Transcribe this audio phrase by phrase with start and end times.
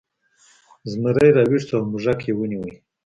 [0.91, 2.65] زمری راویښ شو او موږک یې ونیو.